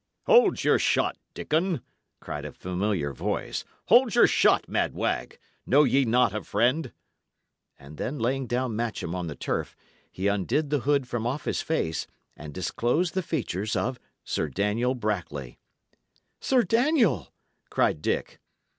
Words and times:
"Hold 0.23 0.63
your 0.63 0.79
shot, 0.79 1.15
Dickon!" 1.35 1.83
cried 2.21 2.43
a 2.43 2.53
familiar 2.53 3.13
voice. 3.13 3.63
"Hold 3.85 4.15
your 4.15 4.25
shot, 4.25 4.67
mad 4.67 4.95
wag! 4.95 5.37
Know 5.67 5.83
ye 5.83 6.05
not 6.05 6.33
a 6.33 6.43
friend?" 6.43 6.91
And 7.77 7.97
then 7.97 8.17
laying 8.17 8.47
down 8.47 8.75
Matcham 8.75 9.13
on 9.13 9.27
the 9.27 9.35
turf, 9.35 9.75
he 10.11 10.25
undid 10.27 10.71
the 10.71 10.79
hood 10.79 11.07
from 11.07 11.27
off 11.27 11.45
his 11.45 11.61
face, 11.61 12.07
and 12.35 12.51
disclosed 12.51 13.13
the 13.13 13.21
features 13.21 13.75
of 13.75 13.99
Sir 14.23 14.49
Daniel 14.49 14.95
Brackley. 14.95 15.59
"Sir 16.39 16.63
Daniel!" 16.63 17.31
cried 17.69 18.01
Dick. 18.01 18.39